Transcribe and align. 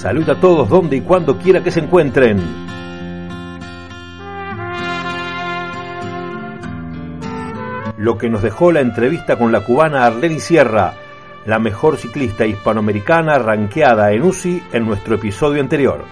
Salud 0.00 0.26
a 0.30 0.40
todos 0.40 0.70
donde 0.70 0.96
y 0.96 1.00
cuando 1.02 1.36
quiera 1.36 1.62
que 1.62 1.70
se 1.70 1.80
encuentren. 1.80 2.38
Lo 7.98 8.16
que 8.16 8.30
nos 8.30 8.40
dejó 8.40 8.72
la 8.72 8.80
entrevista 8.80 9.36
con 9.36 9.52
la 9.52 9.60
cubana 9.60 10.06
Arlene 10.06 10.40
Sierra, 10.40 10.94
la 11.44 11.58
mejor 11.58 11.98
ciclista 11.98 12.46
hispanoamericana 12.46 13.38
ranqueada 13.40 14.10
en 14.12 14.22
UCI 14.22 14.62
en 14.72 14.86
nuestro 14.86 15.16
episodio 15.16 15.60
anterior. 15.60 16.02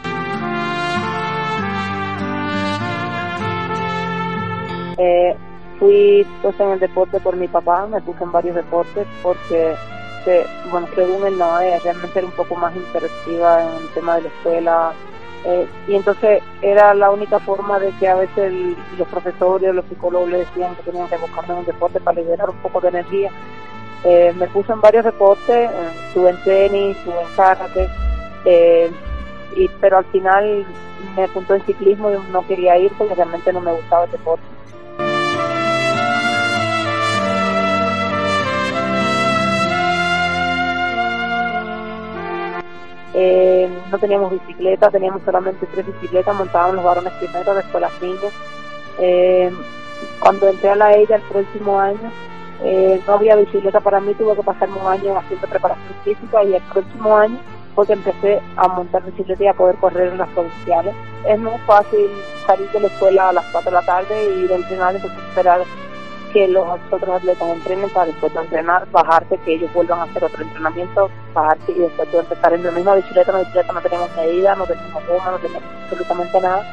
Eh, 4.98 5.34
fui 5.78 6.26
puesta 6.42 6.62
en 6.64 6.72
el 6.72 6.80
deporte 6.80 7.20
por 7.20 7.36
mi 7.36 7.48
papá, 7.48 7.86
me 7.86 8.02
puse 8.02 8.22
en 8.22 8.32
varios 8.32 8.54
deportes 8.54 9.06
porque 9.22 9.74
bueno, 10.70 10.88
según 10.94 11.26
él 11.26 11.38
no, 11.38 11.60
eh, 11.60 11.78
realmente 11.82 12.18
era 12.18 12.26
un 12.26 12.34
poco 12.34 12.54
más 12.56 12.74
interactiva 12.74 13.62
en 13.62 13.82
el 13.82 13.88
tema 13.88 14.16
de 14.16 14.22
la 14.22 14.28
escuela. 14.28 14.92
Eh, 15.44 15.66
y 15.86 15.94
entonces 15.94 16.42
era 16.62 16.94
la 16.94 17.10
única 17.10 17.38
forma 17.38 17.78
de 17.78 17.90
que 17.98 18.08
a 18.08 18.16
veces 18.16 18.52
los 18.98 19.06
profesores, 19.08 19.74
los 19.74 19.84
psicólogos 19.86 20.28
le 20.30 20.38
decían 20.38 20.74
que 20.76 20.82
tenían 20.82 21.08
que 21.08 21.16
buscarme 21.16 21.54
un 21.54 21.64
deporte 21.64 22.00
para 22.00 22.20
liberar 22.20 22.50
un 22.50 22.56
poco 22.56 22.80
de 22.80 22.88
energía. 22.88 23.30
Eh, 24.04 24.32
me 24.36 24.46
puse 24.48 24.72
en 24.72 24.80
varios 24.80 25.04
deportes, 25.04 25.70
estuve 26.08 26.30
en 26.30 26.44
tenis, 26.44 26.96
estuve 26.96 27.20
en 27.20 27.28
karate, 27.36 27.88
y, 29.56 29.68
pero 29.80 29.98
al 29.98 30.04
final 30.06 30.66
me 31.16 31.24
apuntó 31.24 31.54
en 31.54 31.62
ciclismo 31.62 32.10
y 32.10 32.32
no 32.32 32.46
quería 32.46 32.76
ir 32.78 32.92
porque 32.96 33.14
realmente 33.14 33.52
no 33.52 33.60
me 33.60 33.72
gustaba 33.72 34.04
el 34.04 34.10
deporte. 34.10 34.44
Eh, 43.20 43.68
no 43.90 43.98
teníamos 43.98 44.30
bicicleta, 44.30 44.92
teníamos 44.92 45.22
solamente 45.24 45.66
tres 45.66 45.84
bicicletas, 45.86 46.36
montábamos 46.36 46.76
los 46.76 46.84
varones 46.84 47.12
primero, 47.14 47.52
después 47.52 47.80
las 47.80 48.00
niñas. 48.00 48.32
Eh, 49.00 49.50
cuando 50.20 50.48
entré 50.48 50.70
a 50.70 50.76
la 50.76 50.94
ella 50.94 51.16
el 51.16 51.22
próximo 51.22 51.80
año, 51.80 52.12
eh, 52.62 53.00
no 53.08 53.14
había 53.14 53.34
bicicleta 53.34 53.80
para 53.80 53.98
mí, 53.98 54.14
tuve 54.14 54.36
que 54.36 54.42
pasarme 54.44 54.80
un 54.80 54.86
año 54.86 55.18
haciendo 55.18 55.48
preparación 55.48 55.94
física 56.04 56.44
y 56.44 56.54
el 56.54 56.62
próximo 56.62 57.16
año 57.16 57.38
fue 57.74 57.86
empecé 57.88 58.40
a 58.56 58.68
montar 58.68 59.02
bicicleta 59.02 59.42
y 59.42 59.46
a 59.48 59.54
poder 59.54 59.74
correr 59.76 60.12
en 60.12 60.18
las 60.18 60.28
provinciales. 60.28 60.94
Es 61.26 61.40
muy 61.40 61.58
fácil 61.66 62.06
salir 62.46 62.70
de 62.70 62.80
la 62.80 62.86
escuela 62.86 63.30
a 63.30 63.32
las 63.32 63.46
4 63.50 63.68
de 63.68 63.74
la 63.74 63.82
tarde 63.82 64.34
y 64.36 64.44
ir 64.44 64.52
a 64.52 64.56
entrenar, 64.56 64.94
entonces 64.94 65.18
esperar 65.28 65.60
que 66.32 66.48
los 66.48 66.66
otros 66.90 67.08
atletas 67.08 67.48
entrenen 67.48 67.90
para 67.90 68.06
después 68.06 68.32
de 68.32 68.40
entrenar, 68.40 68.90
bajarte, 68.90 69.38
que 69.38 69.54
ellos 69.54 69.72
vuelvan 69.72 70.00
a 70.00 70.02
hacer 70.04 70.24
otro 70.24 70.42
entrenamiento, 70.42 71.10
bajarte 71.34 71.72
y 71.72 71.78
después 71.78 72.10
de 72.12 72.18
empezar 72.18 72.52
en 72.52 72.64
la 72.64 72.70
misma 72.70 72.94
bicicleta, 72.96 73.32
la 73.32 73.38
bicicleta 73.40 73.72
no 73.72 73.80
tenemos 73.80 74.16
medida, 74.16 74.54
no 74.54 74.66
tenemos 74.66 75.06
goma, 75.06 75.30
no 75.30 75.38
tenemos 75.38 75.62
absolutamente 75.84 76.40
nada. 76.40 76.64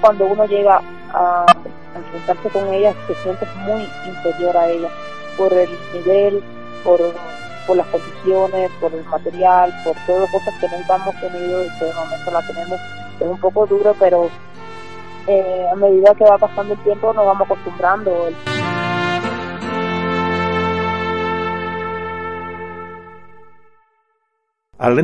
Cuando 0.00 0.26
uno 0.26 0.44
llega 0.46 0.80
a 1.12 1.46
enfrentarse 1.94 2.48
con 2.50 2.72
ella, 2.72 2.94
se 3.06 3.14
siente 3.16 3.46
muy 3.56 3.88
inferior 4.06 4.56
a 4.56 4.68
ella 4.68 4.88
por 5.36 5.52
el 5.52 5.70
nivel, 5.92 6.42
por, 6.84 7.00
por 7.66 7.76
las 7.76 7.86
condiciones, 7.88 8.70
por 8.80 8.92
el 8.92 9.04
material, 9.04 9.74
por 9.84 9.94
todas 10.06 10.22
las 10.22 10.30
cosas 10.32 10.54
que 10.60 10.68
nunca 10.68 10.96
hemos 10.96 11.14
tenido 11.20 11.64
y 11.64 11.78
que 11.78 11.84
de 11.84 11.94
momento 11.94 12.30
la 12.30 12.46
tenemos. 12.46 12.80
Es 13.20 13.26
un 13.26 13.40
poco 13.40 13.66
duro, 13.66 13.94
pero 13.98 14.30
eh, 15.28 15.66
a 15.70 15.74
medida 15.76 16.14
que 16.14 16.24
va 16.24 16.38
pasando 16.38 16.72
el 16.72 16.80
tiempo 16.80 17.12
nos 17.12 17.26
vamos 17.26 17.42
acostumbrando. 17.42 18.30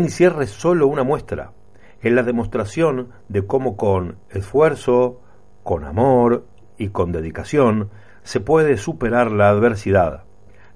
Sierra 0.09 0.45
es 0.45 0.51
solo 0.51 0.87
una 0.87 1.05
muestra, 1.05 1.53
es 2.01 2.12
la 2.12 2.23
demostración 2.23 3.11
de 3.29 3.47
cómo 3.47 3.77
con 3.77 4.19
esfuerzo, 4.31 5.21
con 5.62 5.85
amor 5.85 6.47
y 6.79 6.89
con 6.89 7.12
dedicación 7.12 7.91
se 8.23 8.41
puede 8.41 8.79
superar 8.79 9.31
la 9.31 9.51
adversidad, 9.51 10.25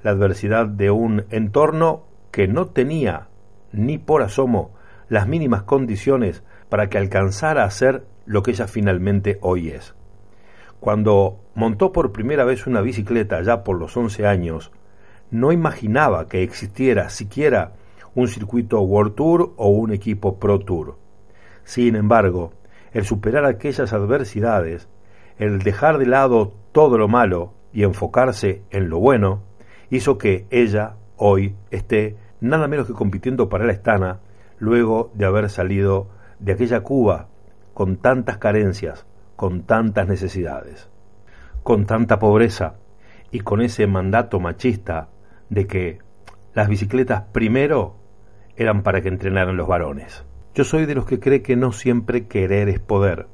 la 0.03 0.11
adversidad 0.11 0.67
de 0.67 0.91
un 0.91 1.25
entorno 1.31 2.05
que 2.31 2.49
no 2.49 2.67
tenía 2.67 3.29
ni 3.73 3.97
por 3.97 4.23
asomo 4.23 4.73
las 5.09 5.27
mínimas 5.27 5.63
condiciones 5.63 6.43
para 6.69 6.89
que 6.89 6.99
alcanzara 6.99 7.65
a 7.65 7.71
ser 7.71 8.05
lo 8.29 8.43
que 8.43 8.51
ella 8.51 8.67
finalmente 8.67 9.39
hoy 9.41 9.71
es. 9.71 9.95
Cuando 10.81 11.41
montó 11.55 11.93
por 11.93 12.13
primera 12.13 12.45
vez 12.45 12.67
una 12.67 12.83
bicicleta 12.83 13.41
ya 13.41 13.65
por 13.65 13.79
los 13.79 13.97
11 13.97 14.27
años, 14.27 14.71
no 15.31 15.51
imaginaba 15.51 16.27
que 16.27 16.43
existiera 16.43 17.09
siquiera 17.09 17.73
un 18.15 18.29
circuito 18.29 18.81
World 18.83 19.15
Tour 19.15 19.55
o 19.57 19.69
un 19.71 19.93
equipo 19.93 20.39
Pro 20.39 20.61
Tour. 20.61 20.99
Sin 21.65 21.97
embargo, 21.97 22.53
el 22.93 23.07
superar 23.07 23.47
aquellas 23.47 23.95
adversidades, 23.95 24.89
el 25.39 25.61
dejar 25.61 25.97
de 25.97 26.07
lado 26.07 26.53
todo 26.73 26.99
lo 26.99 27.09
malo 27.09 27.55
y 27.73 27.83
enfocarse 27.83 28.63
en 28.71 28.91
lo 28.91 28.99
bueno, 28.99 29.43
hizo 29.89 30.19
que 30.19 30.47
ella 30.51 30.97
hoy 31.17 31.57
esté 31.71 32.17
nada 32.41 32.69
menos 32.69 32.87
que 32.87 32.93
compitiendo 32.93 33.49
para 33.49 33.65
la 33.65 33.73
Estana 33.73 34.21
luego 34.59 35.11
de 35.15 35.25
haber 35.25 35.49
salido 35.49 36.09
de 36.41 36.53
aquella 36.53 36.83
Cuba 36.83 37.29
con 37.79 37.99
tantas 37.99 38.39
carencias, 38.39 39.07
con 39.37 39.63
tantas 39.63 40.09
necesidades, 40.09 40.91
con 41.63 41.87
tanta 41.87 42.19
pobreza 42.19 42.75
y 43.31 43.39
con 43.39 43.61
ese 43.61 43.87
mandato 43.87 44.41
machista 44.41 45.11
de 45.49 45.69
que 45.69 45.99
las 46.55 46.69
bicicletas 46.69 47.23
primero 47.31 47.95
eran 48.57 48.83
para 48.83 49.01
que 49.01 49.07
entrenaran 49.07 49.57
los 49.57 49.69
varones. 49.69 50.25
Yo 50.57 50.65
soy 50.65 50.87
de 50.87 50.97
los 50.97 51.07
que 51.07 51.21
cree 51.21 51.41
que 51.41 51.55
no 51.55 51.71
siempre 51.71 52.27
querer 52.27 52.69
es 52.69 52.81
poder, 52.81 53.29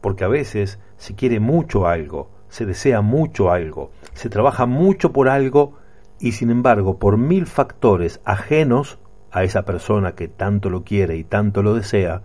porque 0.00 0.24
a 0.24 0.28
veces 0.28 0.80
se 0.96 1.14
quiere 1.14 1.38
mucho 1.38 1.86
algo, 1.86 2.30
se 2.48 2.64
desea 2.64 3.02
mucho 3.02 3.50
algo, 3.50 3.90
se 4.14 4.30
trabaja 4.30 4.64
mucho 4.64 5.12
por 5.12 5.28
algo 5.28 5.76
y 6.18 6.32
sin 6.32 6.48
embargo 6.48 6.98
por 6.98 7.18
mil 7.18 7.44
factores 7.44 8.22
ajenos 8.24 8.98
a 9.30 9.44
esa 9.44 9.66
persona 9.66 10.14
que 10.14 10.26
tanto 10.26 10.70
lo 10.70 10.84
quiere 10.84 11.18
y 11.18 11.24
tanto 11.24 11.62
lo 11.62 11.74
desea, 11.74 12.22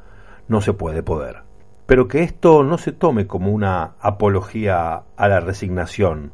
no 0.47 0.61
se 0.61 0.71
puede 0.71 1.03
poder 1.03 1.48
pero 1.89 2.07
que 2.07 2.21
esto 2.21 2.63
no 2.63 2.77
se 2.77 2.91
tome 2.91 3.25
como 3.25 3.51
una 3.51 3.95
apología 3.99 5.05
a 5.17 5.27
la 5.27 5.39
resignación, 5.39 6.33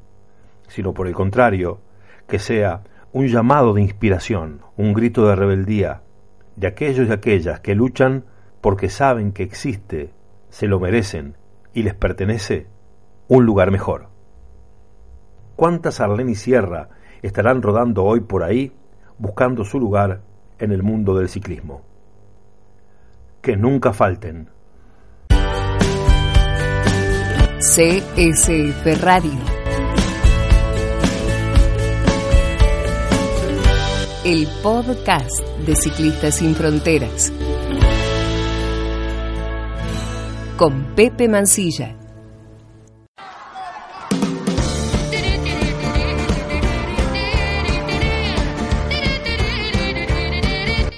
sino 0.68 0.94
por 0.94 1.08
el 1.08 1.14
contrario, 1.14 1.80
que 2.28 2.40
sea 2.40 2.84
un 3.14 3.28
llamado 3.28 3.74
de 3.74 3.82
inspiración, 3.82 4.60
un 4.76 4.92
grito 4.92 5.26
de 5.26 5.34
rebeldía 5.38 6.02
de 6.58 6.68
aquellos 6.68 7.08
y 7.08 7.12
aquellas 7.14 7.62
que 7.62 7.74
luchan 7.74 8.26
porque 8.60 8.90
saben 8.90 9.32
que 9.32 9.44
existe, 9.44 10.12
se 10.50 10.68
lo 10.68 10.82
merecen 10.82 11.38
y 11.74 11.84
les 11.84 11.94
pertenece 11.94 12.68
un 13.30 13.46
lugar 13.46 13.72
mejor. 13.72 14.10
¿Cuántas 15.56 16.02
Arlene 16.02 16.34
y 16.34 16.36
Sierra 16.36 16.90
estarán 17.22 17.62
rodando 17.62 18.04
hoy 18.04 18.20
por 18.20 18.44
ahí 18.44 18.74
buscando 19.18 19.64
su 19.64 19.80
lugar 19.80 20.20
en 20.60 20.74
el 20.74 20.84
mundo 20.84 21.16
del 21.16 21.30
ciclismo? 21.30 21.82
Que 23.42 23.56
nunca 23.56 23.94
falten 23.94 24.50
CSF 27.58 29.02
Radio. 29.02 29.32
El 34.26 34.46
podcast 34.62 35.40
de 35.66 35.76
Ciclistas 35.78 36.36
Sin 36.36 36.54
Fronteras. 36.54 37.32
Con 40.58 40.96
Pepe 40.96 41.30
Mancilla. 41.30 41.96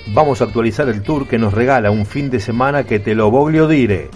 Vamos 0.07 0.41
a 0.41 0.45
actualizar 0.45 0.89
el 0.89 1.03
tour 1.03 1.27
que 1.27 1.37
nos 1.37 1.53
regala 1.53 1.91
un 1.91 2.07
fin 2.07 2.31
de 2.31 2.39
semana 2.39 2.83
que 2.83 2.97
te 2.97 3.13
lo 3.13 3.29
voglio 3.29 3.67
dire. 3.67 4.09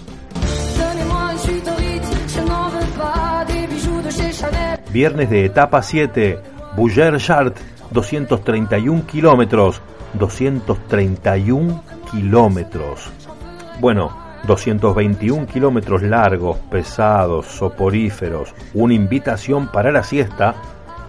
Viernes 4.91 5.29
de 5.29 5.45
etapa 5.45 5.81
7, 5.81 6.37
Bouger 6.75 7.17
Chart, 7.17 7.55
231 7.91 9.05
kilómetros. 9.05 9.81
231 10.13 11.83
kilómetros. 12.11 13.09
Bueno, 13.79 14.11
221 14.45 15.47
kilómetros 15.47 16.01
largos, 16.01 16.57
pesados, 16.69 17.45
soporíferos, 17.45 18.53
una 18.73 18.93
invitación 18.93 19.71
para 19.71 19.93
la 19.93 20.03
siesta 20.03 20.55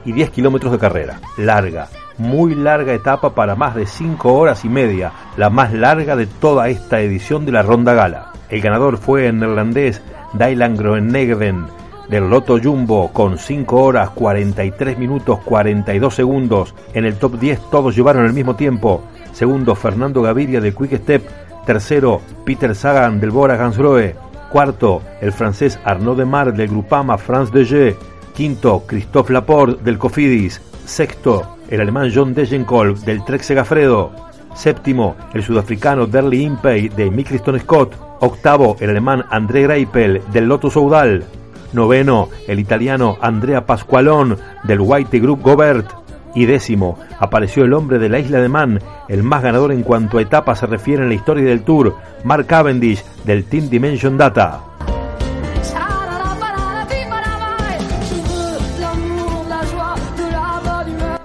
y 0.05 0.13
10 0.13 0.31
kilómetros 0.31 0.71
de 0.71 0.79
carrera. 0.79 1.21
Larga, 1.37 1.89
muy 2.19 2.55
larga 2.55 2.95
etapa 2.95 3.35
para 3.35 3.57
más 3.57 3.75
de 3.75 3.87
5 3.87 4.33
horas 4.33 4.65
y 4.65 4.69
media, 4.69 5.11
la 5.37 5.51
más 5.51 5.73
larga 5.73 6.15
de 6.15 6.27
toda 6.27 6.69
esta 6.69 7.01
edición 7.01 7.45
de 7.45 7.53
la 7.53 7.63
Ronda 7.63 7.95
Gala. 7.95 8.31
El 8.49 8.61
ganador 8.61 8.99
fue 8.99 9.27
el 9.27 9.41
neerlandés 9.41 10.03
Dylan 10.35 10.77
Groenegden 10.77 11.82
del 12.09 12.29
Loto 12.29 12.59
Jumbo 12.63 13.13
con 13.13 13.39
5 13.39 13.83
horas 13.83 14.11
43 14.11 14.99
minutos 14.99 15.41
42 15.45 16.15
segundos. 16.15 16.75
En 16.95 17.05
el 17.05 17.17
top 17.17 17.39
10 17.39 17.71
todos 17.71 17.97
llevaron 17.97 18.27
el 18.27 18.33
mismo 18.33 18.57
tiempo. 18.57 19.03
Segundo, 19.33 19.75
Fernando 19.75 20.23
Gaviria 20.23 20.61
de 20.61 20.75
Quick 20.75 20.97
Step. 20.99 21.29
Tercero, 21.67 22.21
Peter 22.45 22.75
Sagan 22.75 23.21
del 23.21 23.31
Bora 23.31 23.55
Hansgrohe. 23.55 24.15
Cuarto, 24.51 25.03
el 25.21 25.33
francés 25.33 25.79
Arnaud 25.85 26.19
Demar 26.19 26.53
del 26.53 26.69
Grupama 26.69 27.17
France 27.17 27.53
de 27.53 27.97
Quinto, 28.35 28.83
Christophe 28.87 29.33
Laporte 29.33 29.83
del 29.83 29.99
Cofidis. 29.99 30.61
Sexto, 30.85 31.57
el 31.71 31.81
alemán 31.81 32.11
John 32.15 32.35
Degenkolb 32.35 32.99
del 32.99 33.25
Trek 33.25 33.43
Segafredo. 33.43 34.11
Séptimo, 34.55 35.17
el 35.33 35.43
sudafricano 35.43 36.07
Derly 36.07 36.43
Impey 36.43 36.89
de 36.89 37.11
Mickliston 37.11 37.59
Scott. 37.61 37.95
Octavo, 38.21 38.77
el 38.81 38.91
alemán 38.91 39.25
André 39.31 39.63
Greipel 39.63 40.21
del 40.33 40.45
Lotto 40.47 40.71
Soudal. 40.71 41.25
Noveno, 41.73 42.29
el 42.47 42.59
italiano 42.59 43.19
Andrea 43.21 43.67
Pasqualón 43.67 44.39
del 44.65 44.81
White 44.81 45.21
Group 45.21 45.43
Gobert. 45.43 45.91
Y 46.35 46.47
décimo, 46.47 46.99
apareció 47.19 47.65
el 47.65 47.75
hombre 47.75 47.99
de 47.99 48.09
la 48.09 48.19
isla 48.19 48.41
de 48.41 48.49
Man, 48.49 48.81
el 49.09 49.23
más 49.23 49.43
ganador 49.43 49.73
en 49.73 49.83
cuanto 49.83 50.19
a 50.19 50.23
etapas 50.23 50.61
se 50.61 50.67
refiere 50.67 51.03
en 51.03 51.09
la 51.09 51.15
historia 51.15 51.45
del 51.45 51.63
Tour, 51.63 51.97
Mark 52.25 52.47
Cavendish 52.47 53.05
del 53.25 53.45
Team 53.45 53.69
Dimension 53.69 54.17
Data. 54.17 54.61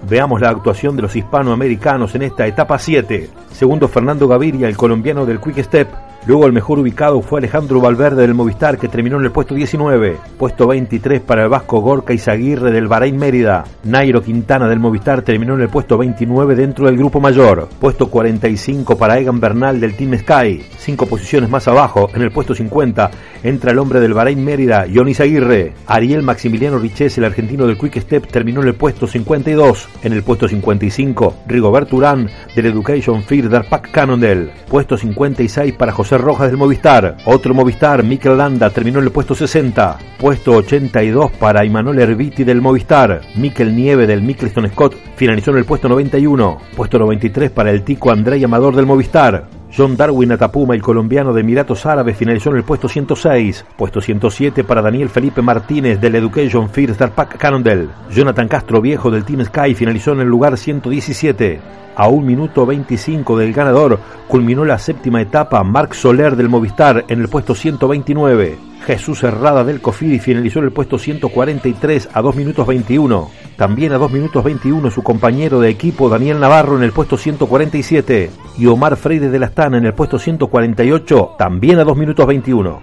Veamos 0.09 0.39
la 0.39 0.49
actuación 0.49 0.95
de 0.95 1.01
los 1.01 1.15
hispanoamericanos 1.17 2.15
en 2.15 2.21
esta 2.21 2.47
etapa 2.47 2.79
7. 2.79 3.29
Segundo 3.51 3.89
Fernando 3.89 4.25
Gaviria, 4.27 4.69
el 4.69 4.77
colombiano 4.77 5.25
del 5.25 5.41
Quick 5.41 5.61
Step, 5.63 5.89
Luego 6.27 6.45
el 6.45 6.51
mejor 6.51 6.77
ubicado 6.79 7.21
fue 7.21 7.39
Alejandro 7.39 7.79
Valverde 7.79 8.23
del 8.23 8.33
Movistar, 8.33 8.77
que 8.77 8.89
terminó 8.89 9.17
en 9.17 9.23
el 9.23 9.31
puesto 9.31 9.55
19. 9.55 10.17
Puesto 10.37 10.67
23 10.67 11.21
para 11.21 11.43
el 11.43 11.49
vasco 11.49 11.79
Gorka 11.79 12.13
Izaguirre 12.13 12.69
del 12.73 12.89
Bahrein 12.89 13.15
Mérida. 13.15 13.63
Nairo 13.85 14.21
Quintana 14.21 14.67
del 14.67 14.81
Movistar 14.81 15.21
terminó 15.21 15.55
en 15.55 15.61
el 15.61 15.69
puesto 15.69 15.97
29 15.97 16.55
dentro 16.55 16.87
del 16.87 16.97
grupo 16.97 17.21
mayor. 17.21 17.69
Puesto 17.79 18.09
45 18.09 18.97
para 18.97 19.17
Egan 19.17 19.39
Bernal 19.39 19.79
del 19.79 19.95
Team 19.95 20.17
Sky. 20.17 20.65
Cinco 20.77 21.05
posiciones 21.05 21.49
más 21.49 21.65
abajo, 21.69 22.09
en 22.13 22.21
el 22.21 22.31
puesto 22.31 22.53
50, 22.53 23.09
entra 23.43 23.71
el 23.71 23.79
hombre 23.79 24.01
del 24.01 24.13
Bahrein 24.13 24.43
Mérida, 24.43 24.85
Johnny 24.93 25.11
Izaguirre. 25.11 25.75
Ariel 25.85 26.23
Maximiliano 26.23 26.77
Riches, 26.77 27.17
el 27.17 27.23
argentino 27.23 27.65
del 27.65 27.77
Quick 27.77 28.01
Step, 28.01 28.27
terminó 28.27 28.61
en 28.61 28.67
el 28.67 28.75
puesto 28.75 29.07
52. 29.07 29.87
En 30.03 30.11
el 30.11 30.23
puesto 30.23 30.49
55, 30.49 31.43
Rigobert 31.47 31.93
Urán 31.93 32.29
del 32.53 32.65
Education 32.65 33.23
Fear 33.23 33.47
Darpak 33.47 33.91
Cannondale. 33.91 34.51
Puesto 34.67 34.97
56 34.97 35.73
para 35.75 35.93
José 35.93 36.16
Rojas 36.17 36.49
del 36.49 36.57
Movistar. 36.57 37.17
Otro 37.25 37.53
Movistar, 37.53 38.03
Mikel 38.03 38.37
Landa, 38.37 38.69
terminó 38.69 38.99
en 38.99 39.05
el 39.05 39.11
puesto 39.11 39.35
60. 39.35 39.97
Puesto 40.17 40.53
82 40.53 41.31
para 41.31 41.65
Imanol 41.65 41.99
Erviti 41.99 42.43
del 42.43 42.61
Movistar. 42.61 43.21
Mikel 43.35 43.75
Nieve 43.75 44.07
del 44.07 44.21
Mickelston 44.21 44.69
Scott 44.69 44.95
finalizó 45.15 45.51
en 45.51 45.57
el 45.57 45.65
puesto 45.65 45.89
91. 45.89 46.57
Puesto 46.75 46.99
93 46.99 47.51
para 47.51 47.71
el 47.71 47.83
tico 47.83 48.11
André 48.11 48.43
Amador 48.43 48.75
del 48.75 48.85
Movistar. 48.85 49.56
John 49.75 49.97
Darwin 49.97 50.31
Atapuma, 50.31 50.75
el 50.75 50.81
colombiano 50.81 51.33
de 51.33 51.41
Emiratos 51.41 51.85
Árabes, 51.85 52.17
finalizó 52.17 52.49
en 52.49 52.57
el 52.57 52.63
puesto 52.63 52.87
106. 52.87 53.65
Puesto 53.77 54.01
107 54.01 54.63
para 54.63 54.81
Daniel 54.81 55.09
Felipe 55.09 55.41
Martínez 55.41 55.99
del 55.99 56.15
Education 56.15 56.69
First 56.69 56.99
Darpak 56.99 57.37
Cannondale. 57.37 57.89
Jonathan 58.09 58.47
Castro 58.47 58.81
Viejo 58.81 59.11
del 59.11 59.25
Team 59.25 59.45
Sky 59.45 59.75
finalizó 59.75 60.13
en 60.13 60.21
el 60.21 60.27
lugar 60.27 60.57
117. 60.57 61.59
A 61.95 62.07
un 62.07 62.25
minuto 62.25 62.65
25 62.65 63.37
del 63.37 63.53
ganador 63.53 63.99
culminó 64.27 64.63
la 64.63 64.77
séptima 64.77 65.21
etapa 65.21 65.63
Marc 65.63 65.93
Soler 65.93 66.35
del 66.35 66.49
Movistar 66.49 67.05
en 67.07 67.21
el 67.21 67.27
puesto 67.27 67.55
129. 67.55 68.66
Jesús 68.85 69.23
Herrada 69.23 69.63
del 69.63 69.81
Cofidi 69.81 70.19
finalizó 70.19 70.59
en 70.59 70.65
el 70.65 70.71
puesto 70.71 70.97
143 70.97 72.09
a 72.13 72.21
2 72.21 72.35
minutos 72.35 72.67
21. 72.67 73.29
También 73.57 73.91
a 73.91 73.97
2 73.97 74.11
minutos 74.11 74.43
21 74.43 74.91
su 74.91 75.03
compañero 75.03 75.59
de 75.59 75.69
equipo 75.69 76.09
Daniel 76.09 76.39
Navarro 76.39 76.77
en 76.77 76.83
el 76.83 76.91
puesto 76.91 77.17
147 77.17 78.31
y 78.57 78.65
Omar 78.67 78.95
Freire 78.95 79.29
de 79.29 79.39
la 79.39 79.47
Astana 79.47 79.77
en 79.77 79.85
el 79.85 79.93
puesto 79.93 80.19
148 80.19 81.35
también 81.37 81.79
a 81.79 81.83
2 81.83 81.97
minutos 81.97 82.25
21. 82.25 82.81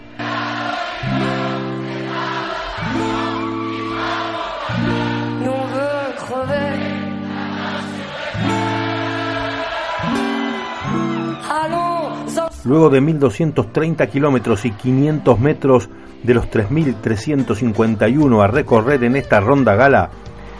Luego 12.65 12.89
de 12.89 13.03
1.230 13.03 14.09
kilómetros 14.09 14.65
y 14.65 14.71
500 14.71 15.39
metros 15.39 15.91
de 16.23 16.35
los 16.35 16.51
3.351 16.51 18.43
a 18.43 18.47
recorrer 18.47 19.05
en 19.05 19.17
esta 19.17 19.41
ronda 19.41 19.75
gala, 19.75 20.09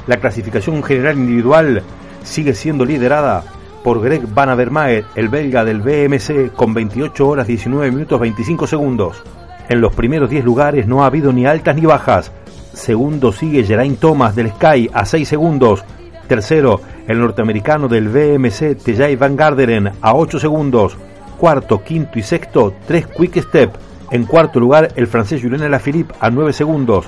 la 0.07 0.19
clasificación 0.19 0.83
general 0.83 1.17
individual 1.17 1.83
sigue 2.23 2.53
siendo 2.53 2.85
liderada 2.85 3.43
por 3.83 4.03
Greg 4.03 4.27
Van 4.35 4.51
Avermaet, 4.51 5.07
el 5.15 5.31
belga 5.31 5.65
del 5.65 5.81
BMC, 5.81 6.53
con 6.55 6.75
28 6.75 7.27
horas 7.27 7.47
19 7.47 7.91
minutos 7.91 8.21
25 8.21 8.67
segundos. 8.67 9.23
En 9.71 9.81
los 9.81 9.95
primeros 9.95 10.29
10 10.29 10.45
lugares 10.45 10.87
no 10.87 11.03
ha 11.03 11.07
habido 11.07 11.33
ni 11.33 11.47
altas 11.47 11.75
ni 11.75 11.87
bajas. 11.87 12.33
Segundo 12.75 13.33
sigue 13.33 13.65
Geraint 13.65 13.99
Thomas 13.99 14.35
del 14.35 14.51
Sky 14.51 14.91
a 14.93 15.07
6 15.07 15.27
segundos. 15.27 15.85
Tercero, 16.27 16.81
el 17.09 17.19
norteamericano 17.19 17.89
del 17.89 18.09
BMC 18.09 18.77
Tejay 18.83 19.17
Van 19.17 19.37
Garderen 19.37 19.93
a 20.03 20.15
8 20.15 20.39
segundos 20.39 20.97
cuarto, 21.35 21.83
quinto 21.83 22.19
y 22.19 22.23
sexto, 22.23 22.75
tres 22.87 23.07
quick 23.07 23.41
step. 23.43 23.73
En 24.11 24.25
cuarto 24.25 24.61
lugar, 24.61 24.93
el 24.97 25.07
francés 25.07 25.43
Julien 25.43 25.63
Alaphilippe 25.63 26.15
a 26.21 26.31
9 26.31 26.53
segundos. 26.53 27.07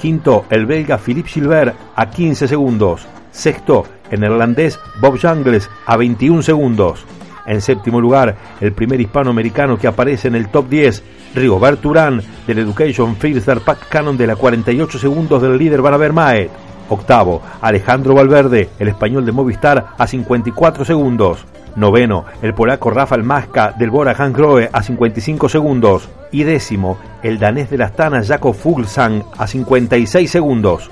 Quinto, 0.00 0.44
el 0.50 0.66
belga 0.66 0.98
Philippe 0.98 1.28
Gilbert 1.28 1.74
a 1.94 2.10
15 2.10 2.48
segundos. 2.48 3.06
Sexto, 3.30 3.84
el 4.10 4.20
neerlandés 4.20 4.78
Bob 5.00 5.18
Jungles 5.20 5.68
a 5.86 5.96
21 5.96 6.42
segundos. 6.42 7.04
En 7.46 7.60
séptimo 7.60 8.00
lugar, 8.00 8.36
el 8.60 8.72
primer 8.72 9.00
hispanoamericano 9.00 9.78
que 9.78 9.86
aparece 9.86 10.28
en 10.28 10.34
el 10.34 10.48
top 10.48 10.68
10, 10.68 11.02
Rigobert 11.34 11.84
Urán 11.84 12.22
del 12.46 12.58
Education 12.58 13.16
First 13.16 13.48
Pack 13.64 13.88
Canon 13.88 14.16
de 14.16 14.26
la 14.26 14.36
48 14.36 14.98
segundos 14.98 15.40
del 15.40 15.56
líder 15.56 15.80
Barabermaet. 15.80 16.67
Octavo, 16.88 17.42
Alejandro 17.60 18.14
Valverde, 18.14 18.68
el 18.78 18.88
español 18.88 19.24
de 19.26 19.32
Movistar, 19.32 19.88
a 19.96 20.06
54 20.06 20.84
segundos. 20.84 21.44
Noveno, 21.76 22.24
el 22.42 22.54
polaco 22.54 22.90
Rafael 22.90 23.22
Maska 23.22 23.72
del 23.78 23.90
Bora 23.90 24.12
Hansgrohe 24.12 24.68
a 24.72 24.82
55 24.82 25.48
segundos. 25.48 26.08
Y 26.32 26.42
décimo, 26.42 26.98
el 27.22 27.38
danés 27.38 27.70
de 27.70 27.78
la 27.78 27.86
Astana 27.86 28.22
Jakob 28.22 28.54
Fuglsang 28.54 29.22
a 29.36 29.46
56 29.46 30.30
segundos. 30.30 30.90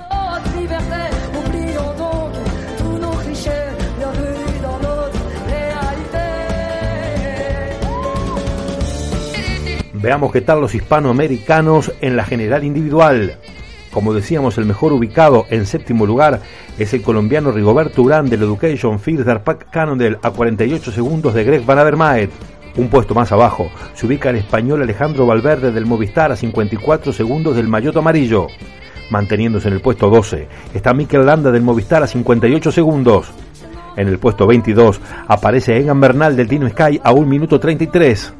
Veamos 9.93 10.31
qué 10.31 10.41
tal 10.41 10.61
los 10.61 10.73
hispanoamericanos 10.73 11.91
en 12.01 12.15
la 12.15 12.23
general 12.23 12.63
individual. 12.63 13.37
Como 13.91 14.13
decíamos, 14.13 14.57
el 14.57 14.65
mejor 14.65 14.93
ubicado 14.93 15.45
en 15.49 15.65
séptimo 15.65 16.05
lugar 16.05 16.41
es 16.77 16.93
el 16.93 17.01
colombiano 17.01 17.51
Rigoberto 17.51 18.01
Urán 18.01 18.29
del 18.29 18.43
Education 18.43 18.99
Field 18.99 19.25
Pack 19.39 19.69
Cannondale 19.71 20.19
a 20.21 20.31
48 20.31 20.91
segundos 20.91 21.33
de 21.33 21.43
Greg 21.43 21.65
Van 21.65 21.79
Avermaet. 21.79 22.29
Un 22.75 22.89
puesto 22.89 23.15
más 23.15 23.31
abajo 23.31 23.71
se 23.95 24.05
ubica 24.05 24.29
el 24.29 24.35
español 24.35 24.83
Alejandro 24.83 25.25
Valverde 25.25 25.71
del 25.71 25.87
Movistar 25.87 26.31
a 26.31 26.35
54 26.35 27.11
segundos 27.11 27.55
del 27.55 27.67
Mayoto 27.67 27.99
Amarillo. 27.99 28.47
Manteniéndose 29.09 29.69
en 29.69 29.73
el 29.73 29.81
puesto 29.81 30.09
12 30.09 30.47
está 30.73 30.93
Mikel 30.93 31.25
Landa 31.25 31.49
del 31.49 31.63
Movistar 31.63 32.03
a 32.03 32.07
58 32.07 32.71
segundos. 32.71 33.31
En 33.95 34.07
el 34.07 34.19
puesto 34.19 34.45
22 34.45 35.01
aparece 35.27 35.75
Egan 35.77 35.99
Bernal 35.99 36.35
del 36.35 36.47
Dino 36.47 36.69
Sky 36.69 36.99
a 37.03 37.13
1 37.13 37.25
minuto 37.25 37.59
33. 37.59 38.33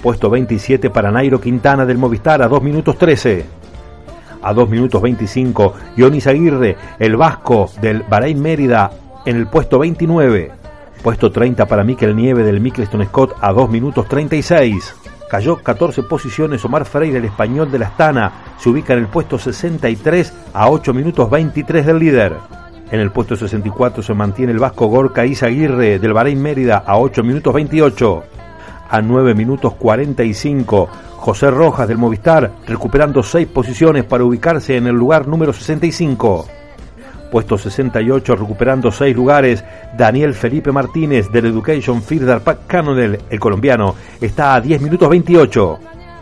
Puesto 0.00 0.30
27 0.30 0.90
para 0.90 1.10
Nairo 1.10 1.40
Quintana 1.40 1.84
del 1.84 1.98
Movistar 1.98 2.42
a 2.42 2.48
2 2.48 2.62
minutos 2.62 2.96
13 2.96 3.59
a 4.42 4.52
2 4.52 4.68
minutos 4.68 5.02
25. 5.02 5.74
Ionis 5.96 6.26
Aguirre, 6.26 6.76
el 6.98 7.16
vasco 7.16 7.70
del 7.80 8.02
Bahrein 8.02 8.40
Mérida, 8.40 8.90
en 9.24 9.36
el 9.36 9.46
puesto 9.46 9.78
29. 9.78 10.52
Puesto 11.02 11.32
30 11.32 11.66
para 11.66 11.84
Mikel 11.84 12.14
Nieve 12.14 12.42
del 12.42 12.60
Mickelston 12.60 13.04
Scott 13.06 13.36
a 13.40 13.52
2 13.52 13.70
minutos 13.70 14.06
36. 14.08 14.94
Cayó 15.30 15.56
14 15.56 16.02
posiciones 16.02 16.64
Omar 16.64 16.84
Freire, 16.84 17.18
el 17.18 17.24
español 17.24 17.70
de 17.70 17.78
la 17.78 17.86
Astana. 17.86 18.32
Se 18.58 18.68
ubica 18.68 18.92
en 18.92 18.98
el 18.98 19.06
puesto 19.06 19.38
63 19.38 20.32
a 20.52 20.68
8 20.68 20.92
minutos 20.92 21.30
23 21.30 21.86
del 21.86 21.98
líder. 21.98 22.36
En 22.90 22.98
el 22.98 23.12
puesto 23.12 23.36
64 23.36 24.02
se 24.02 24.14
mantiene 24.14 24.52
el 24.52 24.58
vasco 24.58 24.88
Gorka 24.88 25.24
Izaguirre 25.24 26.00
del 26.00 26.12
Bahrein 26.12 26.42
Mérida 26.42 26.78
a 26.84 26.98
8 26.98 27.22
minutos 27.22 27.54
28. 27.54 28.24
A 28.90 29.00
9 29.00 29.34
minutos 29.36 29.74
45, 29.74 30.88
José 31.20 31.50
Rojas 31.50 31.86
del 31.86 31.98
Movistar 31.98 32.50
recuperando 32.66 33.22
6 33.22 33.46
posiciones 33.48 34.04
para 34.04 34.24
ubicarse 34.24 34.78
en 34.78 34.86
el 34.86 34.94
lugar 34.94 35.28
número 35.28 35.52
65. 35.52 36.46
Puesto 37.30 37.58
68 37.58 38.36
recuperando 38.36 38.90
6 38.90 39.14
lugares, 39.14 39.62
Daniel 39.98 40.32
Felipe 40.32 40.72
Martínez 40.72 41.30
del 41.30 41.46
Education 41.46 42.02
Fielder 42.02 42.40
Pack 42.40 42.66
Cannondale, 42.66 43.20
el 43.28 43.38
colombiano, 43.38 43.94
está 44.18 44.54
a 44.54 44.62
10 44.62 44.80
minutos 44.80 45.10
28. 45.10 45.78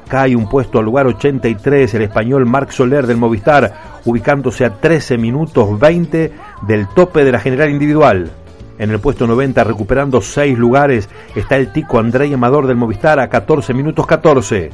Cae 0.08 0.34
un 0.34 0.48
puesto 0.48 0.80
al 0.80 0.86
lugar 0.86 1.06
83 1.06 1.94
el 1.94 2.02
español 2.02 2.44
Marc 2.44 2.70
Soler 2.72 3.06
del 3.06 3.18
Movistar, 3.18 4.00
ubicándose 4.04 4.64
a 4.64 4.74
13 4.74 5.16
minutos 5.16 5.78
20 5.78 6.32
del 6.66 6.88
tope 6.88 7.24
de 7.24 7.32
la 7.32 7.38
general 7.38 7.70
individual. 7.70 8.32
En 8.78 8.90
el 8.90 9.00
puesto 9.00 9.26
90, 9.26 9.64
recuperando 9.64 10.20
6 10.20 10.56
lugares, 10.56 11.08
está 11.34 11.56
el 11.56 11.72
tico 11.72 11.98
André 11.98 12.32
Amador 12.32 12.66
del 12.66 12.76
Movistar 12.76 13.18
a 13.18 13.28
14 13.28 13.74
minutos 13.74 14.06
14. 14.06 14.70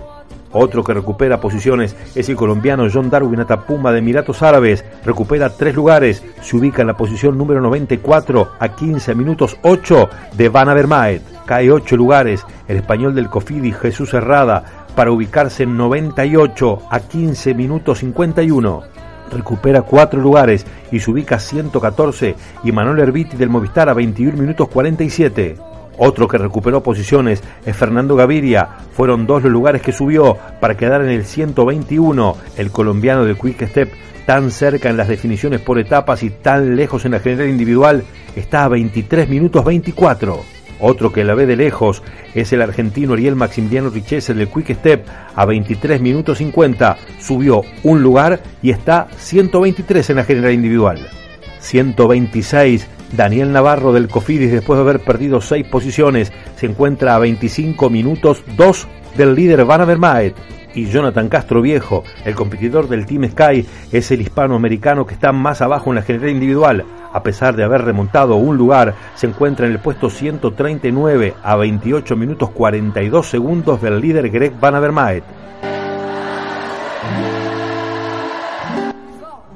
Otro 0.57 0.85
que 0.85 0.95
recupera 0.95 1.41
posiciones 1.41 1.97
es 2.15 2.29
el 2.29 2.37
colombiano 2.37 2.87
John 2.93 3.11
Darwin 3.11 3.41
Atapuma 3.41 3.91
de 3.91 3.99
Emiratos 3.99 4.41
Árabes. 4.41 4.85
Recupera 5.05 5.51
tres 5.51 5.75
lugares. 5.75 6.23
Se 6.43 6.57
ubica 6.57 6.83
en 6.83 6.87
la 6.87 6.97
posición 6.97 7.37
número 7.37 7.61
94 7.61 8.53
a 8.61 8.69
15 8.69 9.15
minutos 9.17 9.57
8 9.63 10.09
de 10.35 10.49
Van 10.49 10.69
Avermaet. 10.69 11.23
Cae 11.45 11.73
8 11.73 11.97
lugares. 11.97 12.47
El 12.69 12.77
español 12.77 13.17
del 13.17 13.29
Cofidi 13.29 13.73
Jesús 13.73 14.15
Herrada 14.15 14.87
para 14.95 15.11
ubicarse 15.11 15.65
en 15.65 15.77
98 15.77 16.83
a 16.89 17.01
15 17.01 17.55
minutos 17.55 17.99
51. 17.99 18.94
Recupera 19.35 19.83
4 19.83 20.21
lugares 20.21 20.65
y 20.91 21.01
se 21.01 21.11
ubica 21.11 21.39
114 21.39 22.35
y 22.63 22.73
Manuel 22.73 23.01
Herbiti 23.01 23.37
del 23.37 23.51
Movistar 23.51 23.89
a 23.89 23.95
21 23.95 24.37
minutos 24.37 24.69
47. 24.69 25.57
Otro 25.97 26.27
que 26.27 26.39
recuperó 26.39 26.83
posiciones 26.83 27.43
es 27.65 27.77
Fernando 27.77 28.17
Gaviria. 28.17 28.69
Fueron 28.93 29.27
dos 29.27 29.43
los 29.43 29.53
lugares 29.53 29.83
que 29.83 29.93
subió 29.93 30.37
para 30.61 30.77
quedar 30.77 31.03
en 31.03 31.11
el 31.11 31.25
121. 31.25 32.37
El 32.57 32.71
colombiano 32.71 33.25
del 33.25 33.39
Quick 33.39 33.69
Step, 33.69 33.93
tan 34.27 34.51
cerca 34.51 34.91
en 34.91 34.97
las 34.97 35.09
definiciones 35.09 35.61
por 35.61 35.79
etapas 35.79 36.23
y 36.23 36.31
tan 36.31 36.77
lejos 36.77 37.05
en 37.05 37.13
la 37.13 37.21
general 37.21 37.49
individual, 37.49 38.05
está 38.35 38.65
a 38.65 38.69
23 38.69 39.29
minutos 39.29 39.65
24. 39.65 40.54
Otro 40.87 41.11
que 41.11 41.25
la 41.25 41.35
ve 41.35 41.47
de 41.47 41.57
lejos 41.57 42.03
es 42.35 42.53
el 42.53 42.61
argentino 42.61 43.15
Ariel 43.15 43.37
Maximiliano 43.37 43.89
Richese 43.89 44.35
del 44.35 44.49
Quick 44.49 44.75
Step 44.75 45.07
a 45.35 45.47
23 45.47 45.99
minutos 45.99 46.37
50. 46.37 46.99
Subió 47.19 47.63
un 47.85 48.03
lugar 48.03 48.43
y 48.61 48.69
está 48.69 49.09
123 49.17 50.11
en 50.11 50.17
la 50.17 50.25
general 50.25 50.53
individual. 50.53 50.99
126 51.61 52.87
Daniel 53.17 53.51
Navarro 53.51 53.95
del 53.95 54.09
Cofidis, 54.09 54.53
después 54.53 54.77
de 54.77 54.83
haber 54.83 55.01
perdido 55.01 55.41
seis 55.41 55.67
posiciones, 55.67 56.35
se 56.57 56.67
encuentra 56.67 57.15
a 57.15 57.19
25 57.19 57.89
minutos 57.89 58.43
2 58.55 58.87
del 59.17 59.35
líder 59.35 59.65
Van 59.65 59.81
Avermaet. 59.81 60.35
Y 60.75 60.87
Jonathan 60.87 61.29
Castro 61.29 61.63
Viejo, 61.63 62.03
el 62.25 62.35
competidor 62.35 62.89
del 62.89 63.07
Team 63.07 63.31
Sky, 63.31 63.67
es 63.93 64.11
el 64.11 64.21
hispanoamericano 64.21 65.07
que 65.07 65.15
está 65.15 65.33
más 65.33 65.63
abajo 65.63 65.91
en 65.91 65.97
la 65.97 66.03
general 66.03 66.31
individual. 66.31 66.85
A 67.13 67.23
pesar 67.23 67.55
de 67.55 67.63
haber 67.63 67.83
remontado 67.83 68.35
un 68.37 68.57
lugar, 68.57 68.95
se 69.15 69.29
encuentra 69.29 69.67
en 69.67 69.73
el 69.73 69.79
puesto 69.79 70.11
139 70.11 71.35
a 71.43 71.55
28 71.55 72.17
minutos 72.17 72.51
42 72.51 73.29
segundos 73.29 73.81
del 73.81 74.01
líder 74.01 74.31
Greg 74.31 74.59
Van 74.59 74.75
Avermaet. 74.75 75.23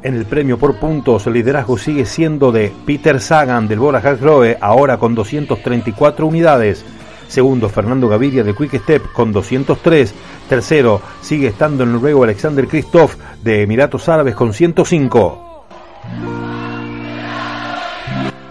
En 0.00 0.14
el 0.14 0.26
premio 0.26 0.56
por 0.56 0.76
puntos, 0.76 1.26
el 1.26 1.32
liderazgo 1.32 1.76
sigue 1.76 2.06
siendo 2.06 2.52
de 2.52 2.72
Peter 2.87 3.20
Sagan 3.20 3.66
del 3.66 3.80
Bora 3.80 3.98
Hansgrohe, 3.98 4.56
ahora 4.60 4.96
con 4.96 5.16
234 5.16 6.25
unidades. 6.25 6.84
Segundo, 7.28 7.68
Fernando 7.68 8.08
Gaviria 8.08 8.42
de 8.42 8.54
Quick 8.54 8.80
Step 8.80 9.12
con 9.12 9.32
203. 9.32 10.14
Tercero, 10.49 11.00
sigue 11.20 11.49
estando 11.49 11.85
el 11.85 11.92
noruego 11.92 12.25
Alexander 12.25 12.66
Kristoff 12.66 13.16
de 13.42 13.62
Emiratos 13.62 14.08
Árabes 14.08 14.35
con 14.35 14.52
105. 14.52 15.66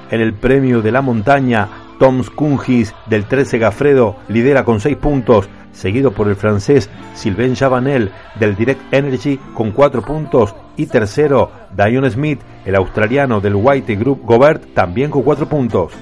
En 0.10 0.22
el 0.22 0.34
premio 0.34 0.82
de 0.82 0.92
la 0.92 1.02
montaña, 1.02 1.68
Tom 2.00 2.24
Skungis 2.24 2.94
del 3.08 3.26
13 3.26 3.58
Gafredo 3.58 4.16
lidera 4.30 4.64
con 4.64 4.80
6 4.80 4.96
puntos 4.98 5.50
seguido 5.78 6.12
por 6.12 6.28
el 6.28 6.36
francés 6.36 6.90
Sylvain 7.14 7.54
Chavanel 7.54 8.12
del 8.40 8.56
Direct 8.56 8.94
Energy 8.94 9.40
con 9.54 9.72
4 9.72 10.02
puntos 10.02 10.56
y 10.76 10.88
tercero 10.88 11.52
Dion 11.76 12.10
Smith, 12.10 12.40
el 12.66 12.76
australiano 12.76 13.40
del 13.40 13.56
White 13.56 13.96
Group 13.96 14.22
Gobert 14.24 14.74
también 14.74 15.12
con 15.12 15.24
4 15.24 15.48
puntos. 15.48 15.94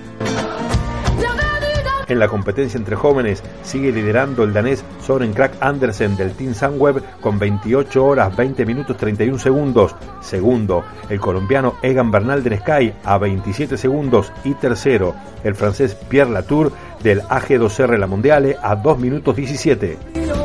En 2.08 2.20
la 2.20 2.28
competencia 2.28 2.78
entre 2.78 2.96
jóvenes 2.96 3.44
sigue 3.64 3.92
liderando 3.92 4.44
el 4.44 4.54
danés 4.54 4.84
Soren 5.02 5.34
Krak 5.34 5.54
Andersen 5.60 6.16
del 6.16 6.34
Team 6.34 6.54
Sunweb 6.54 7.02
con 7.22 7.40
28 7.40 8.06
horas 8.06 8.36
20 8.36 8.66
minutos 8.66 8.98
31 8.98 9.40
segundos. 9.40 9.96
Segundo, 10.22 10.84
el 11.10 11.20
colombiano 11.20 11.76
Egan 11.82 12.12
Bernal 12.12 12.44
del 12.44 12.60
Sky 12.60 12.94
a 13.04 13.18
27 13.18 13.78
segundos. 13.78 14.32
Y 14.44 14.54
tercero, 14.54 15.16
el 15.44 15.56
francés 15.56 15.96
Pierre 15.96 16.32
Latour 16.32 16.72
del 17.02 17.22
AG2R 17.24 17.98
La 17.98 18.08
Mondiale 18.08 18.58
a 18.62 18.76
2 18.76 19.00
minutos 19.00 19.36
17. 19.36 20.45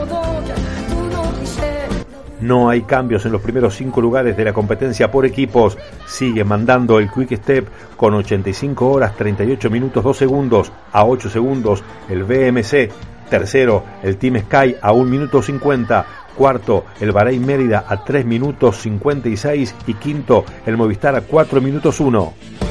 No 2.41 2.71
hay 2.71 2.83
cambios 2.83 3.27
en 3.27 3.33
los 3.33 3.43
primeros 3.43 3.75
cinco 3.77 4.01
lugares 4.01 4.37
de 4.37 4.45
la 4.45 4.53
competencia 4.53 5.11
por 5.11 5.27
equipos. 5.27 5.77
Sigue 6.07 6.43
mandando 6.45 6.99
el 6.99 7.11
Quick 7.11 7.37
Step 7.37 7.69
con 7.97 8.15
85 8.15 8.89
horas 8.89 9.17
38 9.17 9.69
minutos 9.69 10.03
2 10.03 10.17
segundos 10.17 10.73
a 10.93 11.05
8 11.05 11.29
segundos 11.29 11.85
el 12.09 12.25
BMC. 12.25 12.91
Tercero, 13.29 13.85
el 14.03 14.17
Team 14.17 14.41
Sky 14.41 14.77
a 14.81 14.93
1 14.93 15.11
minuto 15.11 15.43
50. 15.43 16.07
Cuarto, 16.37 16.87
el 17.01 17.13
Bahrein 17.13 17.45
Mérida 17.45 17.85
a 17.87 18.03
3 18.05 18.25
minutos 18.25 18.79
56. 18.79 19.75
Y 19.87 19.95
quinto, 19.95 20.45
el 20.65 20.77
Movistar 20.77 21.15
a 21.17 21.21
4 21.21 21.61
minutos 21.61 22.01
1. 22.01 22.70